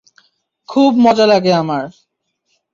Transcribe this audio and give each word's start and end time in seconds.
খুব 0.69 0.91
মজা 0.97 1.25
লাগে 1.25 1.51
আমার। 1.53 1.85